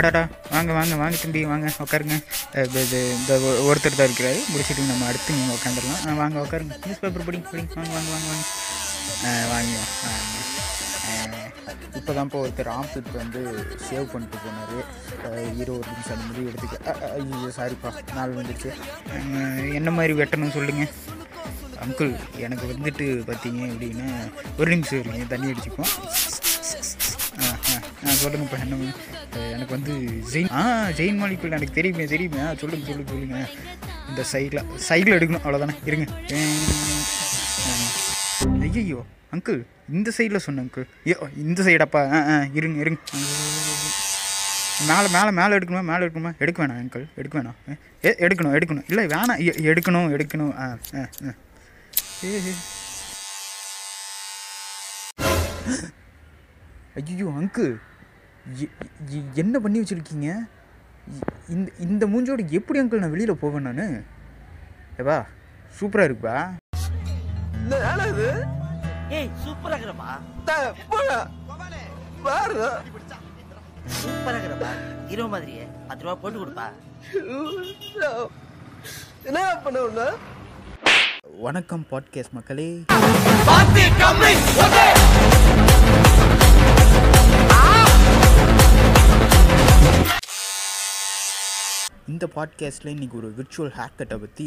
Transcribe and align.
அடாடா. 0.00 0.22
வாங்க 0.50 0.72
வாங்க 0.72 0.94
வாங்க 0.96 1.16
தம்பி 1.22 1.40
வாங்க 1.44 1.66
உட்காருங்க 1.78 2.16
இது- 2.54 3.12
இந்த 3.18 3.32
ஒருத்தர் 3.68 3.98
தான் 3.98 4.08
இருக்கிறாரு. 4.08 4.40
முடிச்சுட்டு 4.52 4.86
நம்ம 4.86 5.06
அடுத்து 5.10 5.34
நீங்கள் 5.34 5.56
உட்காந்துடலாம் 5.56 6.14
வாங்க 6.14 6.38
உட்காருங்க 6.40 6.74
நியூஸ் 6.84 7.02
பேப்பர் 7.02 7.26
படிங்க 7.26 7.48
படிங்க. 7.52 7.74
வாங்க 7.74 7.94
வாங்க 7.94 8.10
வாங்க 8.12 8.40
வாங்க. 9.22 9.48
வாங்க 9.52 9.76
வாங்க. 10.06 11.38
இப்போ 11.98 12.12
தான் 12.12 12.24
இப்போ 12.24 12.38
ஒருத்தர் 12.46 12.72
ஆம்புக்கு 12.74 13.16
வந்து 13.22 13.40
சேவ் 13.90 14.06
பண்ணிட்டு 14.12 14.38
போனார். 14.44 14.78
இருபது 15.60 15.84
நிமிஷம் 15.90 16.18
அந்த 16.18 16.24
மாதிரி 16.26 16.42
எடுத்துக்க. 16.50 16.76
ஐயோ 17.16 17.50
சாரிப்பா. 17.56 17.90
நாள் 18.14 18.34
வந்துடுச்சு 18.34 18.70
என்ன 19.78 19.90
மாதிரி 19.90 20.12
வெட்டணும் 20.12 20.52
சொல்லுங்கள் 20.52 20.90
அங்கிள் 21.84 22.12
எனக்கு 22.38 22.66
வந்துட்டு 22.66 23.06
பார்த்தீங்க 23.28 23.60
அப்படின்னா 23.72 24.08
ஒரு 24.58 24.70
நிமிஷம் 24.70 25.00
இருங்க. 25.00 25.24
தண்ணி 25.28 25.52
அடிச்சுப்போம் 25.52 25.92
ஆ 28.06 28.10
ஆ 28.10 28.58
என்ன 28.64 28.92
எனக்கு 29.54 29.72
வந்து 29.76 29.92
ஜெயின் 30.32 30.52
ஆ 30.52 30.62
ஜெயின் 30.98 31.18
மாலிக்குள்ள 31.22 31.56
எனக்கு 31.58 31.76
தெரியுமே 31.78 32.04
தெரியுமே. 32.04 32.38
சொல்லுங்க 32.60 32.86
சொல்லுங்க 32.86 33.10
சொல்லுங்க. 33.12 33.38
இந்த 34.08 34.22
சைடில் 34.32 34.62
சைடில் 34.88 35.16
எடுக்கணும். 35.18 35.42
அவ்வளோதானே 35.44 35.74
இருங்க. 35.86 36.06
ஐயோ 38.78 39.00
அங்கிள் 39.36 39.60
இந்த 39.92 40.10
சைடில் 40.16 40.44
சொன்ன 40.46 40.62
அங்கிள் 40.62 40.86
ஐயோ 41.04 41.18
இந்த 41.36 41.62
சைடப்பா. 41.62 42.00
ஆ 42.16 42.20
ஆ 42.32 42.46
இருங்க 42.54 42.80
இருங்க. 42.84 43.00
மேலே 44.88 45.08
மேலே 45.16 45.30
மேலே 45.40 45.54
எடுக்கணுமா? 45.56 45.82
மேலே 45.90 46.04
எடுக்கணுமா? 46.06 46.32
எடுக்க 46.38 46.66
வேணாம் 46.66 46.80
அங்கிள் 46.82 47.06
எடுக்க 47.16 47.34
வேணாம். 47.38 47.58
ஏ 48.04 48.14
எடுக்கணும் 48.26 48.56
எடுக்கணும். 48.58 48.86
இல்லை 48.88 49.06
வேணாம். 49.06 49.40
எடுக்கணும் 49.70 50.10
எடுக்கணும். 50.16 50.54
ஆ 50.56 50.68
ஆ 50.94 51.06
ஆ. 51.28 51.32
ஏ 52.24 52.30
ஏ. 52.48 52.54
ஐயோ 56.96 57.26
அங்கிள் 57.38 57.72
என்ன 59.34 59.58
பண்ணி 59.60 59.80
வச்சுருக்கீங்க? 59.80 60.28
இந்த 61.48 61.68
இந்த 61.78 62.04
மூஞ்சோட 62.06 62.42
எப்படி 62.50 62.80
அங்கிள் 62.80 63.02
நான் 63.02 63.10
வெளியில் 63.10 63.40
போவேன் 63.42 63.66
நான்? 63.68 63.84
ஏப்பா 65.00 65.18
சூப்பராக 65.78 66.08
இருக்குப்பா 66.08 66.36
ஏய் 69.18 69.30
சூப்பரா 69.44 69.76
இருக்கிறப்பா 69.76 70.10
சூப்பரா 73.94 74.34
இருக்கிறப்பா 74.34 74.70
ஹீரோ 75.08 75.26
மாதிரியே 75.26 75.64
பத்து 75.88 76.04
ரூபா 76.04 76.14
போட்டு 76.14 76.38
கொடுப்பா. 76.38 76.66
வணக்கம் 81.40 81.84
பாட்காஸ்ட் 81.90 82.32
மக்களே. 82.32 82.68
இந்த 92.10 92.26
பாட்காஸ்ட்டில் 92.34 92.92
இன்றைக்கி 92.94 93.12
ஒரு 93.12 93.28
விர்ச்சுவல் 93.38 93.72
ஹேர்கட்டை 93.78 94.16
பற்றி 94.18 94.46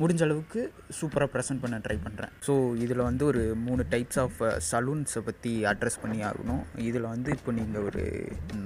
முடிஞ்ச 0.00 0.22
அளவுக்கு 0.22 0.60
சூப்பராக 0.98 1.28
ப்ரெசென்ட் 1.32 1.60
பண்ண 1.60 1.76
ட்ரை 1.78 1.96
பண்ணுறேன் 2.04 2.32
ஸோ 2.46 2.54
இதில் 2.76 3.00
வந்து 3.00 3.24
ஒரு 3.24 3.42
மூணு 3.54 3.82
டைப்ஸ் 3.90 4.18
ஆஃப் 4.18 4.36
சலூன்ஸை 4.70 5.18
பற்றி 5.18 5.52
அட்ரஸ் 5.64 5.98
பண்ணி 6.02 6.18
ஆகணும். 6.22 6.62
இதில் 6.80 7.08
வந்து 7.12 7.30
இப்போ 7.30 7.52
நீங்கள் 7.52 7.82
ஒரு 7.82 8.04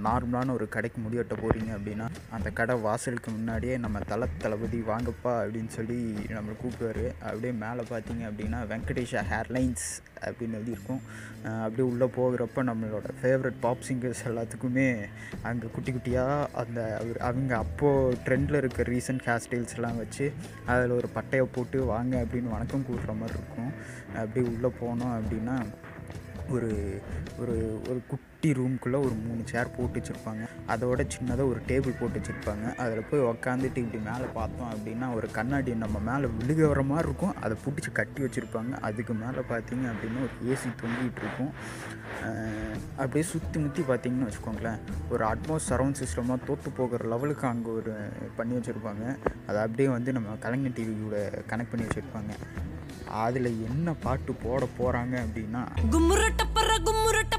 நார்மலான 0.05 0.53
ஒரு 0.53 0.69
கடைக்கு 0.69 1.01
முடிவெட்ட 1.01 1.37
போகிறீங்க 1.43 1.73
அப்படின்னா 1.79 2.09
அந்த 2.31 2.51
கடை 2.51 2.77
வாசலுக்கு 2.77 3.31
முன்னாடியே 3.31 3.77
நம்ம 3.77 3.99
தல 3.99 4.29
தளபதி 4.39 4.81
வாங்கப்பா 4.81 5.35
அப்படின்னு 5.45 5.73
சொல்லி 5.79 6.01
நம்மளை 6.37 6.57
கூப்பிடுவார். 6.63 7.05
அப்படியே 7.23 7.53
மேலே 7.65 7.85
பார்த்தீங்க 7.91 8.25
அப்படின்னா 8.31 8.61
வெங்கடேஷா 8.73 9.23
ஹேர்லைன்ஸ் 9.33 9.87
அப்படின்னு 10.27 10.57
எழுதியிருக்கும். 10.59 11.03
அப்படியே 11.65 11.87
உள்ளே 11.91 12.07
போகிறப்ப 12.17 12.65
நம்மளோட 12.71 13.09
ஃபேவரட் 13.21 13.59
பாப் 13.61 13.85
சிங்கர்ஸ் 13.89 14.25
எல்லாத்துக்குமே 14.31 14.87
அங்கே 15.43 15.69
குட்டி 15.75 15.93
குட்டியாக 15.93 16.47
அந்த 16.63 16.81
அவர் 17.01 17.19
அவங்க 17.29 17.53
அப்போது 17.65 18.19
ட்ரெண்டில் 18.27 18.61
இருக்க 18.63 18.83
ரீசன்ட் 18.93 19.25
ஹேர் 19.29 19.45
ஸ்டைல்ஸ் 19.47 19.77
எல்லாம் 19.79 20.01
வச்சு 20.03 20.27
அதில் 20.67 20.99
ஒரு 20.99 21.11
பட்டையை 21.17 21.47
போட்டு 21.57 21.81
வாங்க 21.95 22.25
அப்படின்னு 22.25 22.55
வணக்கம் 22.57 22.87
கூடுற 22.91 23.15
மாதிரி 23.23 23.39
இருக்கும். 23.39 23.73
அப்படியே 24.23 24.47
உள்ளே 24.55 24.71
போனோம் 24.83 25.17
அப்படின்னா 25.21 25.57
ஒரு 26.49 26.71
ஒரு 27.39 27.57
ஒரு 27.91 28.01
குட்டி 28.43 28.61
ரூம்குள்ளே 28.61 28.99
ஒரு 29.07 29.17
மூணு 29.25 29.43
சேர் 29.51 29.69
போட்டு 29.75 29.97
வச்சுருப்பாங்க. 29.99 30.45
அதோட 30.73 31.03
சின்னதாக 31.15 31.45
ஒரு 31.51 31.61
டேபிள் 31.69 31.93
போட்டு 31.99 32.17
வச்சுருப்பாங்க. 32.19 32.65
அதில் 32.83 33.07
போய் 33.11 33.21
உக்காந்துட்டு 33.29 33.79
இப்படி 33.83 34.01
மேலே 34.07 34.27
பார்த்தோம் 34.39 34.71
அப்படின்னா 34.73 35.09
ஒரு 35.17 35.27
கண்ணாடி 35.37 35.75
நம்ம 35.83 35.99
மேலே 36.09 36.29
விழுக 36.39 36.61
வர 36.71 36.83
மாதிரி 36.89 37.07
இருக்கும். 37.09 37.37
அதை 37.43 37.57
பிடிச்சி 37.65 37.91
கட்டி 37.99 38.21
வச்சுருப்பாங்க. 38.25 38.73
அதுக்கு 38.89 39.15
மேலே 39.21 39.43
பார்த்தீங்க 39.53 39.85
அப்படின்னா 39.93 40.25
ஒரு 40.27 40.35
ஏசி 40.55 40.73
தொங்கிட்டு 40.81 41.23
இருக்கும். 41.25 41.53
அப்படியே 43.03 43.25
சுற்றி 43.33 43.61
முற்றி 43.67 43.85
பார்த்தீங்கன்னு 43.93 44.29
வச்சுக்கோங்களேன். 44.31 44.83
ஒரு 45.13 45.25
அட்மாஸ் 45.31 45.69
சரவுண்ட் 45.71 46.01
சிஸ்டமாக 46.03 46.47
தோற்று 46.49 46.73
போகிற 46.81 47.09
லெவலுக்கு 47.15 47.49
அங்கே 47.53 47.73
ஒரு 47.79 47.95
பண்ணி 48.41 48.57
வச்சுருப்பாங்க. 48.59 49.07
அதை 49.49 49.59
அப்படியே 49.67 49.89
வந்து 49.97 50.17
நம்ம 50.19 50.37
கலைஞர் 50.47 50.77
டிவியோட 50.81 51.23
கனெக்ட் 51.53 51.75
பண்ணி 51.75 51.87
வச்சுருப்பாங்க. 51.89 52.33
அதில் 53.23 53.49
என்ன 53.69 53.89
பாட்டு 54.03 54.33
போட 54.43 54.65
போகிறாங்க 54.77 55.15
அப்படின்னா 55.25 55.63
கும்முரு 55.95 56.29
கும்முரட்ட 56.87 57.37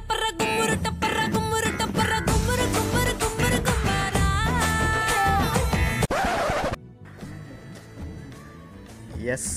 எஸ் 9.36 9.52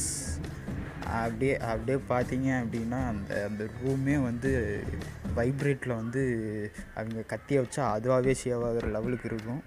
அப்படியே 1.20 1.54
அப்படியே 1.70 1.98
பார்த்தீங்க 2.12 2.48
அப்படின்னா 2.62 2.98
அந்த 3.10 3.32
அந்த 3.48 3.62
ரூமே 3.80 4.14
வந்து 4.28 4.50
வைப்ரேட்டில் 5.38 5.98
வந்து 6.00 6.22
அவங்க 6.98 7.24
கத்தியை 7.32 7.58
வச்சா 7.62 7.82
அதுவாகவே 7.96 8.34
சேவ் 8.42 8.64
ஆகிற 8.68 8.88
லெவலுக்கு 8.96 9.28
இருக்கும். 9.30 9.62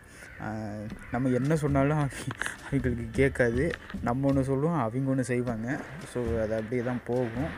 நம்ம 1.14 1.30
என்ன 1.40 1.54
சொன்னாலும் 1.64 2.02
அவங்களுக்கு 2.02 3.06
கேட்காது. 3.20 3.64
நம்ம 4.08 4.28
ஒன்று 4.30 4.50
சொல்லுவோம் 4.52 4.82
அவங்க 4.84 5.14
ஒன்று 5.14 5.32
செய்வாங்க. 5.32 5.70
ஸோ 6.12 6.20
அது 6.44 6.54
அப்படியே 6.60 6.84
தான் 6.90 7.06
போகும். 7.12 7.50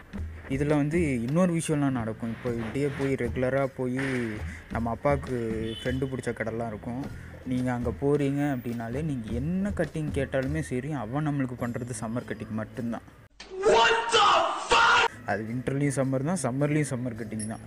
இதில் 0.56 0.80
வந்து 0.82 1.00
இன்னொரு 1.28 1.52
விஷயம்லாம் 1.60 2.00
நடக்கும். 2.02 2.34
இப்போ 2.36 2.50
இப்படியே 2.62 2.88
போய் 3.00 3.14
ரெகுலராக 3.24 3.76
போய் 3.80 4.02
நம்ம 4.76 4.90
அப்பாவுக்கு 4.96 5.36
ஃப்ரெண்டு 5.80 6.10
பிடிச்ச 6.12 6.32
கடைலாம் 6.40 6.72
இருக்கும். 6.74 7.04
நீங்கள் 7.50 7.76
அங்கே 7.76 7.92
போகிறீங்க 8.02 8.42
அப்படின்னாலே 8.56 9.02
நீங்கள் 9.10 9.38
என்ன 9.42 9.72
கட்டிங் 9.80 10.12
கேட்டாலுமே 10.18 10.62
சரி 10.70 10.90
அவன் 11.04 11.28
நம்மளுக்கு 11.28 11.58
பண்ணுறது 11.64 11.96
சம்மர் 12.02 12.30
கட்டிங் 12.30 12.60
மட்டும்தான். 12.62 13.06
அது 15.32 15.42
வின்டர்லேயும் 15.50 15.98
சம்மர் 15.98 16.30
தான் 16.30 16.42
சம்மர்லேயும் 16.46 16.92
சம்மர் 16.94 17.20
கட்டிங் 17.20 17.52
தான். 17.54 17.66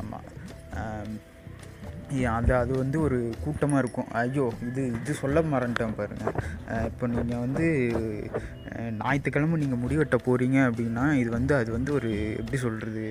ஆமாம் 0.00 0.26
அது 2.36 2.52
அது 2.62 2.72
வந்து 2.80 2.98
ஒரு 3.06 3.18
கூட்டமாக 3.44 3.80
இருக்கும். 3.82 4.08
ஐயோ 4.20 4.44
இது 4.68 4.82
இது 4.98 5.12
சொல்ல 5.20 5.38
மறந்துட்டேன் 5.52 5.96
பாருங்கள் 6.00 6.36
இப்போ 6.90 7.04
நீங்கள் 7.14 7.42
வந்து 7.44 7.66
ஞாயிற்றுக்கிழமை 9.00 9.58
நீங்கள் 9.62 9.82
முடிவெட்ட 9.84 10.18
போகிறீங்க 10.26 10.58
அப்படின்னா 10.68 11.04
இது 11.22 11.30
வந்து 11.38 11.54
அது 11.60 11.70
வந்து 11.76 11.92
ஒரு 11.98 12.10
எப்படி 12.40 12.60
சொல்கிறது 12.66 13.06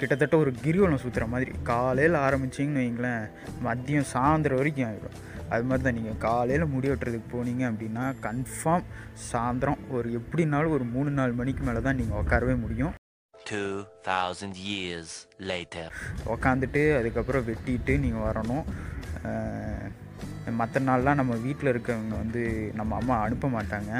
கிட்டத்தட்ட 0.00 0.34
ஒரு 0.42 0.50
கிரிவலம் 0.64 1.02
சுற்றுற 1.04 1.26
மாதிரி. 1.34 1.52
காலையில் 1.70 2.22
ஆரம்பிச்சிங்கன்னு 2.26 2.82
வைங்களேன் 2.84 3.24
மதியம் 3.66 4.10
சாயந்தரம் 4.14 4.60
வரைக்கும் 4.60 4.88
ஆகிடும் 4.90 5.18
அது 5.54 5.64
மாதிரி 5.68 5.84
தான் 5.84 5.96
நீங்கள் 5.98 6.20
காலையில் 6.28 6.72
முடி 6.72 6.88
வெட்டுறதுக்கு 6.90 7.34
போனீங்க 7.34 7.64
அப்படின்னா 7.72 8.04
கன்ஃபார்ம் 8.26 8.88
சாயந்தரம் 9.30 9.82
ஒரு 9.96 10.08
எப்படினாலும் 10.20 10.74
ஒரு 10.76 10.86
மூணு 10.94 11.10
நாலு 11.18 11.32
மணிக்கு 11.40 11.62
மேலே 11.68 11.80
தான் 11.86 11.98
நீங்கள் 12.00 12.20
உட்காரவே 12.22 12.56
முடியும். 12.64 12.94
2000 13.34 14.50
years 14.70 15.10
later. 15.50 15.86
உக்காந்துட்டு 16.34 16.82
அதுக்கப்புறம் 16.98 17.46
வெட்டிட்டு 17.48 17.92
நீங்கள் 18.04 18.26
வரணும். 18.28 18.66
மற்ற 20.58 20.80
நாள்லாம் 20.88 21.18
நம்ம 21.20 21.34
வீட்டில் 21.46 21.70
இருக்கவங்க 21.72 22.14
வந்து 22.22 22.42
நம்ம 22.78 22.96
அம்மா 23.00 23.14
அனுப்ப 23.24 23.48
மாட்டாங்க. 23.54 23.92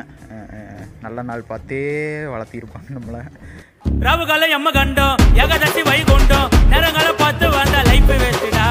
நல்ல 1.04 1.22
நாள் 1.30 1.48
பார்த்தே 1.52 1.80
வளர்த்திருப்பாங்க 2.34 2.88
நம்மளை. 2.98 3.22
ரவுகால 4.06 4.46
எம்ம 4.56 4.68
கண்டோம் 4.76 5.20
ஏகாதசி 5.42 5.82
வைகுண்டம் 5.88 6.48
நேரங்களை 6.72 7.12
பார்த்து 7.22 7.46
வந்த 7.56 7.76
லைஃப் 7.88 8.12
வேஸ்டா 8.22 8.66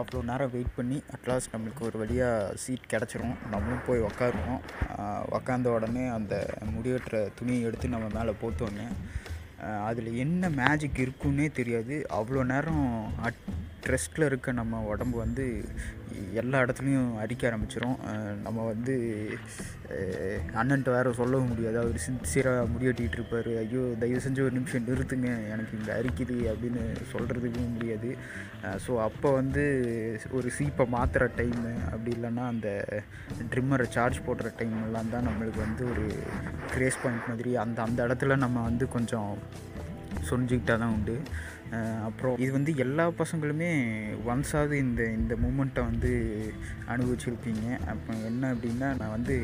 அவ்வளோ 0.00 0.20
நேரம் 0.30 0.52
வெயிட் 0.54 0.76
பண்ணி 0.76 0.98
அட்லாஸ்ட் 1.14 1.52
நம்மளுக்கு 1.54 1.82
ஒரு 1.88 1.96
வழியாக 2.02 2.52
சீட் 2.62 2.90
கிடச்சிரும். 2.92 3.34
நம்மளும் 3.52 3.82
போய் 3.86 4.06
உக்காருவோம். 4.08 4.60
உக்காந்த 5.36 5.68
உடனே 5.76 6.04
அந்த 6.18 6.34
முடிவெட்டுற 6.74 7.16
துணியை 7.38 7.62
எடுத்து 7.68 7.94
நம்ம 7.94 8.06
மேலே 8.18 8.34
போட்டோன்னே 8.42 8.86
அதில் 9.88 10.10
என்ன 10.24 10.48
மேஜிக் 10.60 11.02
இருக்குன்னே 11.04 11.48
தெரியாது. 11.58 11.96
அவ்வளோ 12.18 12.44
நேரம் 12.52 12.86
அட் 13.28 13.42
ரெஸ்ட்டில் 13.92 14.28
இருக்க 14.28 14.52
நம்ம 14.60 14.80
உடம்பு 14.92 15.16
வந்து 15.24 15.44
எல்லா 16.40 16.58
இடத்துலையும் 16.64 17.10
அரிக்க 17.22 17.42
ஆரம்பிச்சிடும் 17.48 17.98
நம்ம 18.44 18.64
வந்து 18.70 18.94
அண்ணன்ட்டு 20.60 20.90
அண்ணன்ட்ட 20.90 20.90
வேறு 20.94 21.10
சொல்லவும் 21.20 21.50
முடியாது. 21.52 21.76
அவர் 21.82 22.04
சின்சியராக 22.06 22.66
முடிவெட்டிகிட்டு 22.72 23.18
இருப்பார். 23.18 23.50
ஐயோ 23.62 23.82
தயவு 24.02 24.22
செஞ்சு 24.24 24.44
ஒரு 24.46 24.54
நிமிஷம் 24.58 24.86
நிறுத்துங்க. 24.88 25.30
எனக்கு 25.52 25.72
இங்கே 25.78 25.92
அரிக்குது 25.98 26.36
அப்படின்னு 26.52 26.82
சொல்கிறதுக்கும் 27.12 27.74
முடியாது. 27.76 28.10
ஸோ 28.84 28.92
அப்போ 29.08 29.28
வந்து 29.40 29.64
ஒரு 30.38 30.50
சீப்பை 30.58 30.86
மாற்றுற 30.96 31.28
டைமு 31.38 31.72
அப்படி 31.92 32.12
இல்லைன்னா 32.16 32.44
அந்த 32.52 32.68
ட்ரிம்மரை 33.54 33.86
சார்ஜ் 33.96 34.24
போடுற 34.28 34.52
டைம் 34.60 34.78
எல்லாம் 34.88 35.12
தான் 35.14 35.28
நம்மளுக்கு 35.30 35.60
வந்து 35.66 35.84
ஒரு 35.92 36.06
கிரேஸ் 36.74 37.02
பாயிண்ட் 37.04 37.30
மாதிரி 37.32 37.52
அந்த 37.64 37.80
அந்த 37.88 38.00
இடத்துல 38.08 38.36
நம்ம 38.44 38.62
வந்து 38.70 38.86
கொஞ்சம் 38.96 39.30
சொரிஞ்சுக்கிட்டா 40.28 40.74
தான் 40.82 40.94
உண்டு. 40.96 41.16
அப்புறம் 42.06 42.36
இது 42.44 42.50
வந்து 42.56 42.72
எல்லா 42.84 43.04
பசங்களுமே 43.18 43.70
ஒன்ஸாவது 44.30 44.76
இந்த 44.84 45.02
இந்த 45.18 45.34
மூமெண்ட்டை 45.42 45.82
வந்து 45.90 46.10
அனுபவிச்சிருப்பீங்க. 46.92 47.66
அப்போ 47.92 48.12
என்ன 48.30 48.52
அப்படின்னா 48.54 48.88
நான் 49.00 49.14
வந்து 49.16 49.36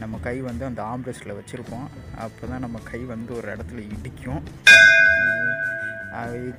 நம்ம 0.00 0.18
கை 0.26 0.36
வந்து 0.48 0.64
அந்த 0.70 0.82
ஆம்ரெஸ்ட்டில் 0.92 1.36
வச்சுருப்போம். 1.38 1.86
அப்போ 2.24 2.46
தான் 2.52 2.64
நம்ம 2.66 2.80
கை 2.90 3.00
வந்து 3.14 3.32
ஒரு 3.40 3.48
இடத்துல 3.54 3.84
இடிக்கும். 3.96 4.42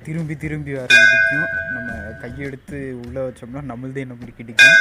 திரும்பி 0.05 0.35
திரும்பி 0.43 0.73
வர 0.79 0.91
இடிக்கும். 1.05 1.47
நம்ம 1.75 1.91
கையெடுத்து 2.23 2.77
உள்ளே 3.05 3.21
வச்சோம்னா 3.27 3.63
நம்மள்தே 3.71 4.03
நம்மளுக்கு 4.11 4.43
இடிக்கும். 4.45 4.77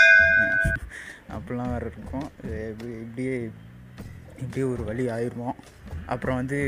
அப்படிலாம் 1.36 1.72
வேறு 1.72 1.90
இருக்கும். 1.92 2.28
இப்படியே 3.02 3.34
இப்படியே 4.42 4.66
ஒரு 4.74 4.82
வழி 4.90 5.04
ஆயிடுவோம். 5.16 5.58
அப்புறம் 6.12 6.38
வந்து 6.40 6.58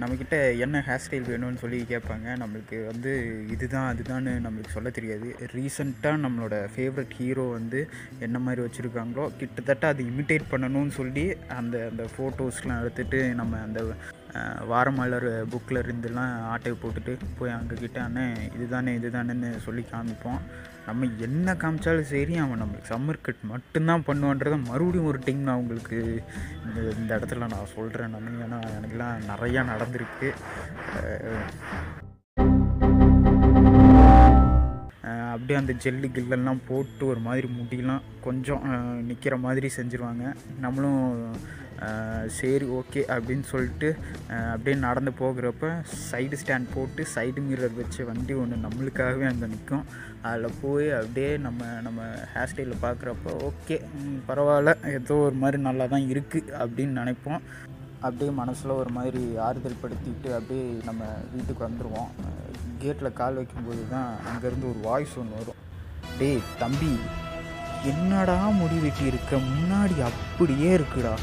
நம்மக்கிட்ட 0.00 0.36
என்ன 0.64 0.82
ஹேர் 0.88 1.02
ஸ்டைல் 1.04 1.30
வேணும்னு 1.30 1.62
சொல்லி 1.62 1.78
கேட்பாங்க. 1.92 2.26
நம்மளுக்கு 2.42 2.76
வந்து 2.90 3.12
இதுதான் 3.54 3.88
அதுதான்னு 3.92 4.32
நம்மளுக்கு 4.46 4.76
சொல்ல 4.76 4.90
தெரியாது. 4.98 5.28
ரீசண்டாக 5.54 6.22
நம்மளோட 6.24 6.56
ஃபேவரட் 6.74 7.16
ஹீரோ 7.20 7.46
வந்து 7.56 7.80
என்ன 8.26 8.38
மாதிரி 8.44 8.62
வச்சுருக்காங்களோ 8.66 9.24
கிட்டத்தட்ட 9.40 9.86
அது 9.94 10.04
இமிட்டேட் 10.10 10.50
பண்ணணும்னு 10.52 10.94
சொல்லி 11.00 11.26
அந்த 11.58 11.76
அந்த 11.90 12.06
ஃபோட்டோஸ்லாம் 12.14 12.80
எடுத்துகிட்டு 12.82 13.20
நம்ம 13.40 13.60
அந்த 13.66 13.80
வாரமலர் 14.70 15.28
புக்கில் 15.52 15.82
இருந்துலாம் 15.84 16.34
ஆட்டை 16.52 16.72
போட்டுட்டு 16.82 17.12
போய் 17.38 17.56
அங்கக்கிட்ட 17.58 18.00
அண்ணே 18.06 18.26
இதுதானே 18.56 18.92
இதுதானேன்னு 18.98 19.50
சொல்லி 19.66 19.84
காமிப்போம். 19.92 20.42
நம்ம 20.86 21.06
என்ன 21.26 21.54
காமிச்சாலும் 21.62 22.10
சரி 22.12 22.34
அவன் 22.42 22.60
நம்மளுக்கு 22.62 22.90
சம்மர் 22.92 23.24
கட் 23.26 23.42
மட்டும்தான் 23.52 24.04
பண்ணுவான்றதை 24.06 24.58
மறுபடியும் 24.68 25.08
ஒரு 25.10 25.18
டைம் 25.24 25.42
நான் 25.48 25.60
உங்களுக்கு 25.62 25.98
இந்த 26.66 26.78
இந்த 27.00 27.10
இடத்துல 27.18 27.48
நான் 27.54 27.72
சொல்கிறேன் 27.74 28.14
நான். 28.14 28.32
ஏன்னா 28.44 28.58
எனக்குலாம் 28.78 29.28
நிறையா 29.32 29.62
நடந்திருக்கு. 29.72 30.30
அப்படியே 35.32 35.58
அந்த 35.60 35.74
ஜெல்லு 35.82 36.08
கில்லெல்லாம் 36.16 36.60
போட்டு 36.68 37.04
ஒரு 37.06 37.20
மாதிரி 37.26 37.48
முடியெல்லாம் 37.58 38.04
கொஞ்சம் 38.26 38.64
நிற்கிற 39.08 39.34
மாதிரி 39.46 39.68
செஞ்சுருவாங்க. 39.76 40.24
நம்மளும் 40.64 41.06
சரி 42.38 42.66
ஓகே 42.78 43.00
அப்படின்னு 43.14 43.46
சொல்லிட்டு 43.52 43.88
அப்படியே 44.52 44.76
நடந்து 44.86 45.12
போகிறப்ப 45.20 45.70
சைடு 46.10 46.38
ஸ்டாண்ட் 46.40 46.72
போட்டு 46.74 47.02
சைடு 47.14 47.42
மிரர் 47.46 47.78
வச்சு 47.80 48.00
வண்டி 48.08 48.34
ஒன்று 48.42 48.56
நம்மளுக்காகவே 48.66 49.26
அங்கே 49.30 49.48
நிற்கும் 49.52 49.84
அதில் 50.28 50.58
போய் 50.62 50.86
அப்படியே 50.98 51.30
நம்ம 51.46 51.70
நம்ம 51.86 52.08
ஹேர் 52.32 52.50
ஸ்டைலில் 52.52 52.84
பார்க்குறப்ப 52.86 53.34
ஓகே 53.48 53.78
பரவாயில்ல 54.28 54.74
ஏதோ 54.98 55.16
ஒரு 55.28 55.38
மாதிரி 55.44 55.60
நல்லா 55.68 55.86
தான் 55.94 56.08
இருக்குது 56.12 56.54
அப்படின்னு 56.62 56.98
நினைப்போம். 57.00 57.42
அப்படியே 58.06 58.32
மனசில் 58.42 58.78
ஒரு 58.80 58.90
மாதிரி 58.98 59.22
ஆறுதல் 59.46 59.80
படுத்திட்டு 59.82 60.28
அப்படியே 60.38 60.66
நம்ம 60.88 61.04
வீட்டுக்கு 61.32 61.62
வந்துடுவோம் 61.68 62.12
கேட்டில் 62.82 63.16
கால் 63.20 63.38
வைக்கும்போது 63.40 63.82
தான் 63.94 64.10
அங்கேருந்து 64.30 64.70
ஒரு 64.72 64.80
வாய்ஸ் 64.88 65.16
ஒன்று 65.22 65.38
வரும். 65.40 65.58
டேய் 66.20 66.46
தம்பி 66.62 66.92
என்னடா 67.92 68.38
முடி 68.60 68.78
வெட்டி 68.84 69.04
இருக்க 69.10 69.36
முன்னாடி 69.50 69.96
அப்படியே 70.08 70.70
இருக்குடா. 70.78 71.14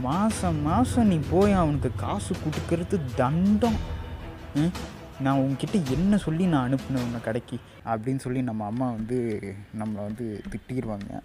மாதம் 0.00 0.62
மாதம் 0.62 1.06
நீ 1.06 1.20
போய் 1.30 1.52
அவனுக்கு 1.52 1.90
காசு 1.96 2.34
கொடுக்கறது 2.34 3.00
தண்டம். 3.14 3.78
ம்? 4.54 4.72
நான் 5.20 5.38
உங்ககிட்ட 5.38 5.92
என்ன 5.92 6.16
சொல்லி 6.16 6.46
நான் 6.46 6.66
அனுப்பினேன் 6.68 7.04
உன்னை 7.04 7.20
கடைக்கு? 7.20 7.56
அப்படின்னு 7.84 8.16
சொல்லி 8.16 8.42
நம்ம 8.42 8.64
அம்மா 8.64 8.90
வந்து 8.90 9.18
நம்மளை 9.78 10.02
வந்து 10.02 10.42
திட்டிடுவாங்க 10.50 11.20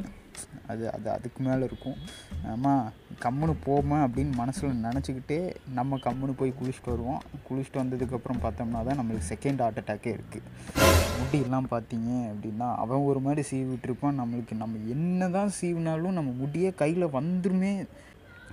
அது 0.68 0.94
அது 0.94 1.12
அதுக்கு 1.12 1.44
மேலே 1.44 1.64
இருக்கும். 1.64 1.98
அம்மா 2.52 2.92
கம்முனு 3.22 3.54
போமா 3.66 3.98
அப்படின்னு 4.06 4.36
மனசில் 4.36 4.84
நினச்சிக்கிட்டே 4.84 5.56
நம்ம 5.74 5.98
கம்முனு 5.98 6.32
போய் 6.32 6.54
குளிச்சுட்டு 6.62 6.90
வருவோம். 6.90 7.22
குளிச்சுட்டு 7.50 7.82
வந்ததுக்கப்புறம் 7.82 8.42
பார்த்தோம்னா 8.42 8.84
தான் 8.84 9.00
நம்மளுக்கு 9.00 9.30
செகண்ட் 9.30 9.62
ஹார்ட் 9.62 9.80
அட்டாக்கே 9.80 10.18
இருக்குது 10.18 10.42
முடியெல்லாம் 11.20 11.70
பார்த்தீங்க 11.72 12.10
அப்படின்னா 12.32 12.76
அவன் 12.76 13.00
ஒரு 13.00 13.20
மாதிரி 13.20 13.48
சீவிட்டுருப்பான் 13.52 14.20
நம்மளுக்கு 14.20 14.56
நம்ம 14.56 14.78
என்ன 14.88 15.30
தான் 15.30 15.52
சீவினாலும் 15.62 16.18
நம்ம 16.18 16.34
முடியே 16.46 16.76
கையில் 16.76 17.06
வந்துருமே. 17.06 17.86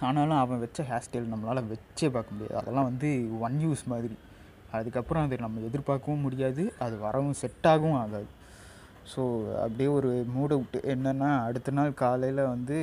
ஆனாலும் 0.09 0.41
அவன் 0.43 0.63
வச்ச 0.65 0.85
ஹேர் 0.91 1.05
ஸ்டைல் 1.07 1.33
நம்மளால் 1.33 1.69
வச்சே 1.73 2.09
பார்க்க 2.17 2.37
முடியாது. 2.37 2.57
அதெல்லாம் 2.61 2.89
வந்து 2.91 3.09
ஒன் 3.47 3.59
யூஸ் 3.65 3.83
மாதிரி. 3.93 4.17
அதுக்கப்புறம் 4.79 5.25
அது 5.27 5.39
நம்ம 5.45 5.63
எதிர்பார்க்கவும் 5.69 6.25
முடியாது. 6.27 6.63
அது 6.85 6.95
வரவும் 7.07 7.39
செட் 7.43 7.69
ஆகவும் 7.73 8.01
ஆகாது. 8.05 8.31
ஸோ 9.13 9.23
அப்படியே 9.65 9.91
ஒரு 9.99 10.11
மூட் 10.35 10.55
அவுட் 10.57 10.77
என்னென்னா 10.95 11.31
அடுத்த 11.47 11.77
நாள் 11.79 12.01
காலையில் 12.03 12.43
வந்து 12.55 12.77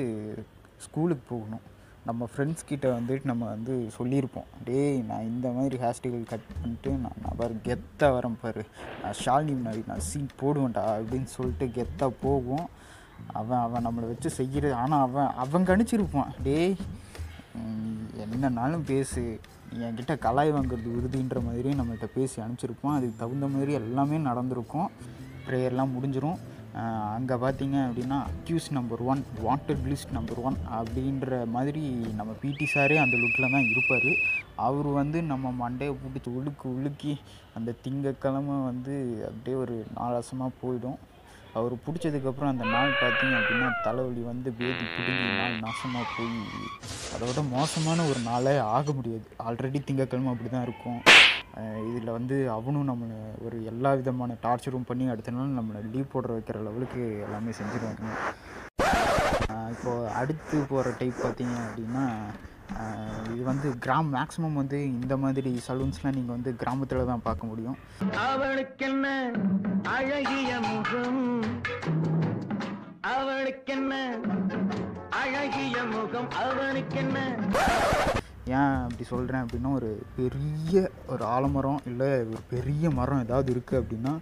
ஸ்கூலுக்கு 0.85 1.25
போகணும். 1.33 1.65
நம்ம 2.07 2.27
ஃப்ரெண்ட்ஸ் 2.31 2.67
கிட்ட 2.69 2.87
வந்துட்டு 2.97 3.29
நம்ம 3.31 3.43
வந்து 3.55 3.73
சொல்லியிருப்போம். 3.97 4.49
டேய் 4.67 4.99
நான் 5.09 5.27
இந்த 5.31 5.47
மாதிரி 5.57 5.75
ஹேர் 5.83 5.97
ஸ்டைல் 5.97 6.29
கட் 6.31 6.47
பண்ணிட்டு 6.59 6.91
நான் 7.03 7.19
நான் 7.23 7.37
பாரு 7.39 7.55
கெத்தாக 7.67 8.15
வரேன் 8.15 8.37
பாரு. 8.43 8.63
நான் 9.01 9.17
ஷாலினி 9.23 9.53
முன்னாடி 9.59 9.81
நான் 9.91 10.05
சீன் 10.09 10.29
போடுவேன்டா 10.41 10.85
அப்படின்னு 10.97 11.29
சொல்லிட்டு 11.37 11.67
கெத்தாக 11.77 12.19
போகும். 12.25 12.67
அவன் 13.39 13.61
அவன் 13.65 13.85
நம்மளை 13.87 14.07
வச்சு 14.11 14.29
செய்கிறது 14.39 14.75
ஆனால் 14.83 15.03
அவன் 15.07 15.31
அவன் 15.43 15.67
கணிச்சிருப்பான். 15.69 16.31
டேய் 16.47 16.75
என்னன்னாலும் 18.25 18.85
பேசு. 18.91 19.23
என்கிட்ட 19.87 20.13
கலாய் 20.25 20.51
வாங்குறது 20.55 20.89
உறுதின்ற 20.97 21.39
மாதிரி 21.47 21.69
நம்மகிட்ட 21.79 22.07
பேசி 22.17 22.37
அனுப்பிச்சிருப்போம். 22.43 22.95
அதுக்கு 22.97 23.21
தகுந்த 23.23 23.47
மாதிரி 23.55 23.71
எல்லாமே 23.81 24.19
நடந்திருக்கும். 24.29 24.89
ப்ரேயர்லாம் 25.47 25.93
முடிஞ்சிடும் 25.97 26.39
அங்கே 27.15 27.35
பார்த்தீங்க 27.43 27.77
அப்படின்னா 27.85 28.17
accused 28.31 28.67
number 28.77 29.01
one 29.11 29.21
wanted 29.45 29.85
list 29.91 30.13
number 30.17 30.41
one 30.47 30.57
அப்படின்ற 30.79 31.37
மாதிரி 31.55 31.83
நம்ம 32.19 32.31
பிடி 32.41 32.65
சாரே 32.73 32.97
அந்த 33.03 33.15
லுக்கில் 33.21 33.53
தான் 33.55 33.69
இருப்பார். 33.71 34.09
அவர் 34.67 34.89
வந்து 34.99 35.19
நம்ம 35.31 35.53
மண்டையை 35.61 35.93
பிடிச்சி 36.03 36.31
உழுக்கு 36.39 36.67
உலுக்கி 36.77 37.13
அந்த 37.59 37.75
திங்கக்கிழமை 37.85 38.57
வந்து 38.69 38.95
அப்படியே 39.29 39.57
ஒரு 39.63 39.77
நாளாசமாக 39.97 40.59
போயிடும். 40.61 40.99
அவர் 41.57 41.73
பிடிச்சதுக்கப்புறம் 41.85 42.51
அந்த 42.51 42.65
நாள் 42.73 42.91
பார்த்தீங்க 43.01 43.35
அப்படின்னா 43.39 43.67
தலைவலி 43.85 44.21
வந்து 44.31 44.49
பேதி 44.59 44.85
பிடிங்கி 44.95 45.29
நாள் 45.39 45.55
நாசமாக 45.65 46.05
போய் 46.15 46.35
அதோட 47.13 47.41
மோசமான 47.55 48.05
ஒரு 48.11 48.19
நாளே 48.27 48.53
ஆக 48.75 48.91
முடியாது. 48.97 49.25
ஆல்ரெடி 49.47 49.79
திங்கக்கிழமை 49.87 50.31
அப்படி 50.33 50.49
தான் 50.49 50.67
இருக்கும் 50.67 50.99
இதில் 51.89 52.15
வந்து 52.17 52.35
அவனும் 52.57 52.89
நம்மளை 52.89 53.19
ஒரு 53.45 53.57
எல்லா 53.71 53.91
விதமான 53.99 54.35
டார்ச்சரும் 54.43 54.87
பண்ணி 54.89 55.07
அடுத்த 55.13 55.33
நாள் 55.37 55.57
நம்மளை 55.59 55.81
லீவ் 55.93 56.13
போடுற 56.13 56.35
வைக்கிற 56.35 56.59
லெவலுக்கு 56.67 57.01
எல்லாமே 57.25 57.53
செஞ்சுருவாங்க. 57.59 58.05
இப்போது 59.73 60.11
அடுத்து 60.19 60.57
போகிற 60.69 60.93
டைப் 60.99 61.23
பார்த்தீங்க 61.23 61.55
அப்படின்னா 61.65 62.05
இது 63.33 63.43
வந்து 63.49 63.67
கிராம் 63.85 64.09
மேக்ஸிமம் 64.15 64.57
வந்து 64.61 64.77
இந்த 64.95 65.13
மாதிரி 65.23 65.51
சலூன்ஸ்லாம் 65.67 66.17
நீங்கள் 66.17 66.35
வந்து 66.35 66.51
கிராமத்தில் 66.61 67.09
தான் 67.11 67.23
பார்க்க 67.27 67.49
முடியும். 67.51 67.77
அவளுக்கென்ன 68.27 69.05
அழகிய 69.95 70.51
முகம்? 70.67 71.23
அவளுக்கென்ன 73.13 73.93
அழகிய 75.21 75.77
முகம்? 75.95 76.29
அவனுக்கென்ன? 76.43 77.17
ஏன் 78.59 78.77
அப்படி 78.83 79.05
சொல்கிறேன் 79.13 79.43
அப்படின்னா 79.45 79.71
ஒரு 79.79 79.89
பெரிய 80.19 80.91
ஒரு 81.13 81.23
ஆலமரம் 81.35 81.81
இல்லை 81.89 82.11
ஒரு 82.31 82.43
பெரிய 82.53 82.89
மரம் 82.99 83.23
ஏதாவது 83.25 83.49
இருக்குது 83.55 83.81
அப்படின்னா 83.81 84.13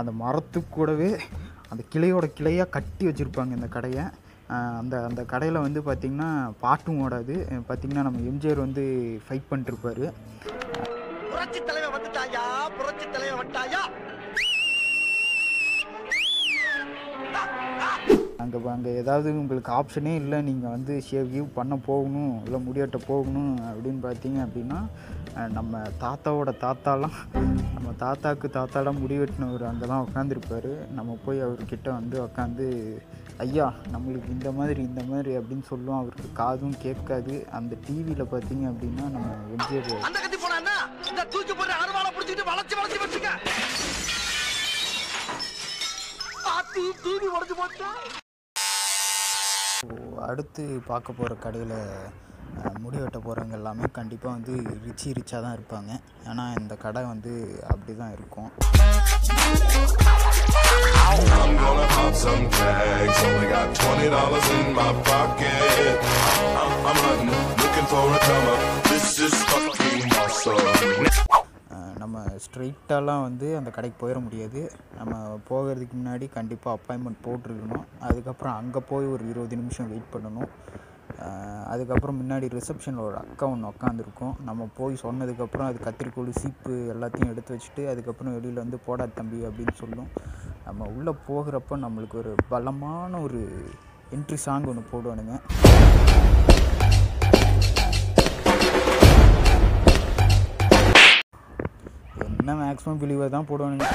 அந்த 0.00 0.10
மரத்துக்கு 0.22 0.70
கூடவே 0.78 1.10
அந்த 1.70 1.82
கிளையோட 1.92 2.26
கிளையாக 2.38 2.74
கட்டி 2.76 3.04
வச்சுருப்பாங்க 3.06 3.52
இந்த 3.58 3.68
கடையை. 3.76 4.04
அந்த 4.80 4.94
அந்த 5.08 5.22
கடையில் 5.32 5.64
வந்து 5.64 5.80
பார்த்திங்கன்னா 5.88 6.28
பாட்டும் 6.62 7.00
ஓடாது. 7.04 7.34
பார்த்திங்கன்னா 7.68 8.04
நம்ம 8.06 8.22
எம்ஜிஆர் 8.30 8.64
வந்து 8.66 8.84
ஃபைட் 9.24 9.48
பண்ணிட்டுருப்பாரு 9.50 10.06
புரட்சி 11.30 11.60
தலைவர் 11.68 11.94
வந்துட்டாயா? 11.96 12.44
புரட்சி 12.78 13.06
தலைவர் 13.14 13.40
வந்துட்டாயா? 13.40 13.82
அங்கே 18.42 18.58
அங்கே 18.74 18.90
ஏதாவது 19.00 19.28
உங்களுக்கு 19.40 19.70
ஆப்ஷனே 19.78 20.12
இல்லை. 20.22 20.38
நீங்கள் 20.48 20.74
வந்து 20.76 20.94
ஷேவ் 21.08 21.32
கிவ் 21.34 21.48
பண்ண 21.58 21.74
போகணும் 21.88 22.34
இல்லை 22.44 22.58
முடியாட்ட 22.66 22.98
போகணும் 23.10 23.54
அப்படின்னு 23.70 24.00
பார்த்தீங்க 24.06 24.38
அப்படின்னா 24.46 24.78
நம்ம 25.46 25.80
தாத்தாவோட 26.00 26.50
தாத்தாலாம் 26.60 27.16
நம்ம 27.74 27.92
தாத்தாக்கு 27.98 28.46
தாத்தாலாம் 28.48 28.98
முடி 28.98 29.18
வெட்டினவர் 29.18 29.62
அங்கே 29.62 29.86
தான் 29.86 30.04
உட்காந்துருப்பார் 30.06 30.68
நம்ம 30.90 31.16
போய் 31.24 31.40
அவர்கிட்ட 31.40 31.88
வந்து 31.92 32.16
உட்காந்து 32.22 32.66
ஐயா 33.38 33.66
நம்மளுக்கு 33.92 34.28
இந்த 34.28 34.52
மாதிரி 34.52 34.80
இந்த 34.82 35.02
மாதிரி 35.02 35.32
அப்படின்னு 35.38 35.64
சொல்லுவோம். 35.68 36.00
அவருக்கு 36.00 36.32
காதும் 36.32 36.78
கேட்காது. 36.78 37.46
அந்த 37.50 37.76
டிவியில் 37.86 38.30
பார்த்தீங்க 38.32 38.64
அப்படின்னா 38.72 39.04
நம்ம 39.08 39.28
எம்ஜிஆர் 39.56 39.92
அடுத்து 50.20 50.62
பார்க்க 50.86 51.12
போகிற 51.12 51.34
கடையில் 51.34 51.76
முடி 52.82 52.98
வெட்ட 53.00 53.18
போகிறவங்க 53.18 53.56
எல்லாமே 53.60 53.86
கண்டிப்பாக 53.98 54.36
வந்து 54.36 54.52
ரிச்சி 54.86 55.08
ரிச்சாக 55.18 55.40
தான் 55.44 55.56
இருப்பாங்க. 55.58 55.90
ஏன்னா 56.30 56.44
இந்த 56.60 56.74
கடை 56.84 57.02
வந்து 57.12 57.32
அப்படி 57.72 57.92
தான் 58.02 58.14
இருக்கும். 58.16 58.50
நம்ம 72.02 72.20
ஸ்ட்ரெயிட்டாலாம் 72.44 73.22
வந்து 73.26 73.46
அந்த 73.58 73.70
கடைக்கு 73.76 73.96
போயிட 74.00 74.18
முடியாது. 74.24 74.60
நம்ம 74.98 75.14
போகிறதுக்கு 75.48 75.94
முன்னாடி 76.00 76.26
கண்டிப்பாக 76.36 76.76
அப்பாயின்மெண்ட் 76.78 77.24
போட்டிருக்கணும். 77.26 77.86
அதுக்கப்புறம் 78.08 78.58
அங்கே 78.60 78.80
போய் 78.90 79.12
ஒரு 79.14 79.24
இருபது 79.32 79.56
நிமிஷம் 79.60 79.90
வெயிட் 79.92 80.12
பண்ணணும். 80.14 80.50
அதுக்கப்புறம் 81.72 82.18
முன்னாடி 82.20 82.46
ரிசப்ஷனில் 82.56 83.04
ஒரு 83.06 83.16
அக்கா 83.22 83.46
ஒன்று 83.52 83.70
உட்காந்துருக்கும் 83.72 84.34
நம்ம 84.48 84.68
போய் 84.78 84.94
சொன்னதுக்கப்புறம் 85.02 85.68
அது 85.70 85.78
கத்திரிக்கோள் 85.86 86.30
சீப்பு 86.40 86.74
எல்லாத்தையும் 86.94 87.32
எடுத்து 87.32 87.56
வச்சுட்டு 87.56 87.84
அதுக்கப்புறம் 87.92 88.36
வெளியில் 88.36 88.62
வந்து 88.64 88.78
போடா 88.86 89.06
தம்பி 89.18 89.40
அப்படின்னு 89.48 89.74
சொல்லும். 89.82 90.08
நம்ம 90.66 90.90
உள்ளே 90.96 91.14
போகிறப்ப 91.28 91.78
நம்மளுக்கு 91.86 92.18
ஒரு 92.22 92.34
பலமான 92.52 93.20
ஒரு 93.26 93.40
என்ட்ரி 94.16 94.38
சாங் 94.44 94.68
ஒன்று 94.72 94.90
போடுவானுங்க. 94.92 95.34
என்ன 102.40 102.54
மேக்ஸிமம் 102.62 103.00
பிலீவர் 103.02 103.34
தான் 103.36 103.48
போடுவானுங்க. 103.48 103.88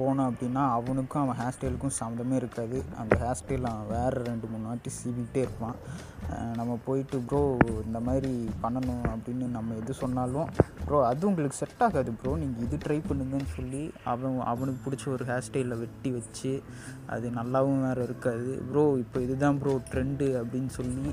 அங்கே 0.00 0.08
போனோம் 0.08 0.28
அப்படின்னா 0.30 0.62
அவனுக்கும் 0.76 1.22
அவன் 1.22 1.38
ஹேர் 1.40 1.54
ஸ்டைலுக்கும் 1.54 1.94
சம்மந்தமே 1.98 2.34
இருக்காது. 2.40 2.78
அந்த 3.00 3.14
ஹேர் 3.22 3.38
ஸ்டைல் 3.40 3.66
அவன் 3.70 3.88
வேறு 3.94 4.20
ரெண்டு 4.28 4.46
மூணு 4.50 4.64
வாட்டி 4.68 4.90
சீவிக்கிட்டே 4.98 5.40
இருப்பான். 5.46 5.76
நம்ம 6.58 6.72
போயிட்டு 6.86 7.16
ப்ரோ 7.28 7.40
இந்த 7.86 7.98
மாதிரி 8.06 8.30
பண்ணணும் 8.62 9.04
அப்படின்னு 9.12 9.46
நம்ம 9.56 9.76
எது 9.80 9.94
சொன்னாலும் 10.02 10.48
ப்ரோ 10.86 10.98
அது 11.10 11.28
உங்களுக்கு 11.30 11.58
செட் 11.60 11.82
ஆகாது 11.86 12.10
ப்ரோ 12.20 12.32
நீங்கள் 12.42 12.64
இது 12.66 12.76
ட்ரை 12.84 12.98
பண்ணுங்கன்னு 13.08 13.50
சொல்லி 13.56 13.82
அவன் 14.12 14.38
அவனுக்கு 14.52 14.80
பிடிச்ச 14.86 15.06
ஒரு 15.16 15.26
ஹேர் 15.30 15.46
ஸ்டைலில் 15.48 15.80
வெட்டி 15.84 16.12
வச்சு 16.18 16.52
அது 17.14 17.28
நல்லாவும் 17.38 17.84
வேறு 17.86 18.04
இருக்காது. 18.08 18.52
ப்ரோ 18.70 18.84
இப்போ 19.04 19.20
இதுதான் 19.26 19.58
ப்ரோ 19.62 19.74
ட்ரெண்டு 19.92 20.28
அப்படின்னு 20.42 20.72
சொல்லி 20.80 21.12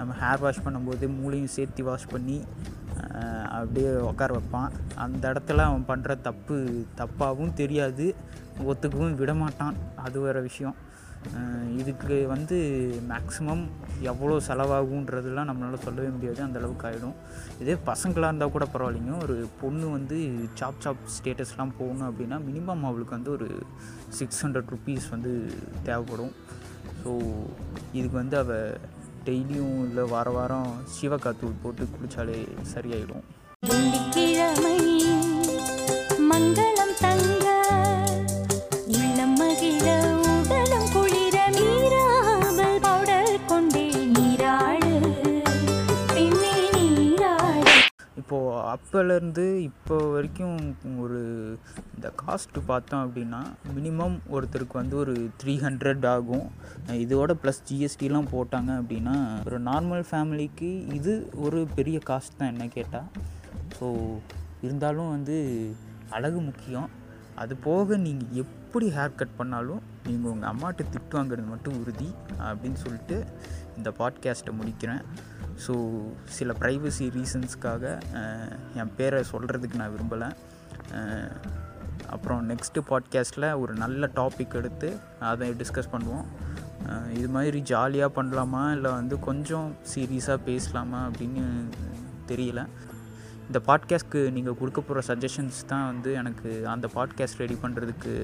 நம்ம 0.00 0.12
ஹேர் 0.24 0.44
வாஷ் 0.44 0.64
பண்ணும்போது 0.66 1.08
மூளையும் 1.20 1.54
சேர்த்து 1.56 1.88
வாஷ் 1.90 2.12
பண்ணி 2.14 2.38
அப்படியே 3.58 3.90
உட்கார 4.10 4.30
வைப்பான். 4.38 4.74
அந்த 5.04 5.22
இடத்துல 5.32 5.64
அவன் 5.68 5.88
பண்ணுற 5.90 6.20
தப்பு 6.28 6.56
தப்பாகவும் 7.00 7.56
தெரியாது. 7.62 8.06
ஒத்துக்கவும் 8.70 9.18
விட 9.22 9.32
மாட்டான் 9.44 9.76
அது 10.04 10.18
வேறு 10.26 10.42
விஷயம். 10.50 10.76
இதுக்கு 11.80 12.16
வந்து 12.32 12.56
மேக்ஸிமம் 13.10 13.62
எவ்வளோ 14.10 14.34
செலவாகுன்றதுலாம் 14.48 15.48
நம்மளால் 15.50 15.84
சொல்லவே 15.86 16.10
முடியாது. 16.16 16.40
அந்த 16.44 16.60
அளவுக்கு 16.60 16.86
ஆகிடும் 16.88 17.16
இதே 17.62 17.74
பசங்களாக 17.88 18.30
இருந்தால் 18.30 18.54
கூட 18.56 18.66
பரவாயில்லைங்க. 18.74 19.14
ஒரு 19.24 19.36
பொண்ணு 19.62 19.86
வந்து 19.96 20.18
சாப் 20.60 20.82
சாப் 20.84 21.02
ஸ்டேட்டஸ்லாம் 21.16 21.74
போகணும் 21.80 22.08
அப்படின்னா 22.10 22.38
மினிமம் 22.48 22.86
அவளுக்கு 22.90 23.16
வந்து 23.18 23.32
ஒரு 23.36 23.48
சிக்ஸ் 24.18 24.42
ஹண்ட்ரட் 24.44 24.70
ருபீஸ் 24.74 25.08
வந்து 25.14 25.32
தேவைப்படும். 25.88 26.34
ஸோ 27.02 27.10
இதுக்கு 27.98 28.16
வந்து 28.22 28.38
அவள் 28.42 28.78
டெய்லியும் 29.28 29.80
இல்லை 29.86 30.06
வார 30.14 30.28
வாரம் 30.38 30.70
சிவக்காத்தூள் 30.94 31.60
போட்டு 31.62 31.84
குளித்தாலே 31.94 32.38
சரியாயிடும். 32.74 33.26
இப்போது 48.38 48.66
அப்போலேருந்து 48.72 49.44
இப்போ 49.68 49.96
வரைக்கும் 50.12 50.58
ஒரு 51.04 51.20
இந்த 51.94 52.08
காஸ்ட்டு 52.20 52.60
பார்த்தோம் 52.68 53.02
அப்படின்னா 53.04 53.40
மினிமம் 53.76 54.14
ஒருத்தருக்கு 54.34 54.76
வந்து 54.80 54.96
ஒரு 55.02 55.14
த்ரீ 55.40 55.54
ஹண்ட்ரட் 55.64 56.04
ஆகும். 56.12 56.44
இதோட 57.04 57.34
ப்ளஸ் 57.42 57.60
ஜிஎஸ்டிலாம் 57.68 58.28
போட்டாங்க 58.34 58.70
அப்படின்னா 58.80 59.16
ஒரு 59.48 59.58
நார்மல் 59.70 60.04
ஃபேமிலிக்கு 60.10 60.70
இது 60.98 61.14
ஒரு 61.46 61.60
பெரிய 61.78 62.00
காஸ்ட் 62.10 62.38
தான் 62.40 62.52
என்ன 62.54 62.66
கேட்டால் 62.76 63.08
ஸோ 63.78 63.88
இருந்தாலும் 64.66 65.10
வந்து 65.16 65.38
அழகு 66.18 66.42
முக்கியம். 66.50 66.88
அது 67.42 67.56
போக 67.66 67.96
நீங்கள் 68.06 68.36
எப்படி 68.44 68.86
ஹேர் 68.98 69.18
கட் 69.22 69.38
பண்ணாலும் 69.40 69.82
நீங்கள் 70.08 70.32
உங்கள் 70.34 70.50
அம்மாட்ட 70.52 70.86
திட்டு 70.94 71.16
வாங்குறது 71.18 71.48
மட்டும் 71.54 71.80
உறுதி 71.82 72.10
அப்படின்னு 72.50 72.80
சொல்லிட்டு 72.84 73.18
இந்த 73.78 73.90
பாட்காஸ்ட்டை 73.98 74.54
முடிக்கிறேன். 74.60 75.02
ஸோ 75.66 75.74
சில 76.36 76.52
ப்ரைவசி 76.60 77.06
ரீசன்ஸ்க்காக 77.16 77.84
என் 78.80 78.94
பேரை 78.98 79.20
சொல்கிறதுக்கு 79.32 79.80
நான் 79.80 79.94
விரும்பலை. 79.94 80.28
அப்புறம் 82.14 82.42
நெக்ஸ்ட்டு 82.50 82.84
பாட்காஸ்ட்டில் 82.90 83.48
ஒரு 83.62 83.72
நல்ல 83.74 84.10
டாபிக் 84.14 84.58
எடுத்து 84.60 84.90
அதை 85.30 85.48
டிஸ்கஸ் 85.62 85.92
பண்ணுவோம். 85.94 86.28
இது 87.18 87.28
மாதிரி 87.28 87.58
ஜாலியாக 87.70 88.10
பண்ணலாமா? 88.18 88.62
இல்லை 88.76 88.90
வந்து 88.90 89.18
கொஞ்சம் 89.18 89.68
சீரியஸாக 89.94 90.46
பேசலாமா? 90.50 91.00
அப்படின்னு 91.08 91.44
தெரியல. 92.30 92.62
இந்த 93.46 93.60
பாட்காஸ்ட்க்கு 93.66 94.20
நீங்கள் 94.36 94.56
கொடுக்க 94.56 94.80
போகிற 94.80 95.02
சஜஷன்ஸ் 95.10 95.58
தான் 95.66 95.86
வந்து 95.86 96.10
எனக்கு 96.12 96.50
அந்த 96.68 96.86
பாட்காஸ்ட் 96.94 97.40
ரெடி 97.42 97.56
பண்ணுறதுக்கு 97.62 98.14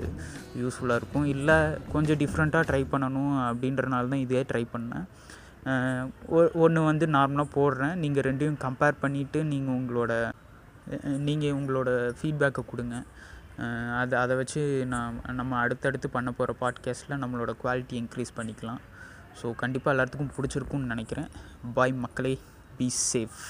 யூஸ்ஃபுல்லாக 0.62 1.00
இருக்கும். 1.00 1.26
இல்லை 1.34 1.58
கொஞ்சம் 1.92 2.20
டிஃப்ரெண்ட்டாக 2.22 2.68
ட்ரை 2.70 2.82
பண்ணணும் 2.92 3.34
அப்படின்றனால 3.48 4.10
தான் 4.14 4.24
இதே 4.26 4.42
ட்ரை 4.50 4.64
பண்ணேன். 4.72 5.06
ஒன்று 6.64 6.80
வந்து 6.88 7.06
நார்மலாக 7.16 7.54
போடுறேன். 7.58 7.94
நீங்கள் 8.02 8.24
ரெண்டையும் 8.26 8.58
கம்பேர் 8.64 9.00
பண்ணிவிட்டு 9.02 9.42
நீங்கள் 9.52 9.76
உங்களோட 9.80 10.12
நீங்கள் 11.28 11.56
உங்களோட 11.58 11.90
ஃபீட்பேக்கை 12.18 12.62
கொடுங்க. 12.70 12.96
அதை 14.00 14.14
அதை 14.22 14.34
வச்சு 14.40 14.62
நான் 14.92 15.20
நம்ம 15.40 15.58
அடுத்தடுத்து 15.64 16.08
பண்ண 16.16 16.30
போகிற 16.38 16.54
பாட்காஸ்ட்டில் 16.62 17.20
நம்மளோட 17.22 17.52
குவாலிட்டி 17.62 17.96
இன்க்ரீஸ் 18.02 18.36
பண்ணிக்கலாம். 18.38 18.80
ஸோ 19.40 19.54
கண்டிப்பாக 19.62 19.94
எல்லாத்துக்கும் 19.96 20.34
பிடிச்சிருக்கும்னு 20.36 20.92
நினைக்கிறேன். 20.94 21.30
பாய் 21.78 21.94
மக்களே. 22.06 22.34
Be 22.78 22.88
safe 23.10 23.40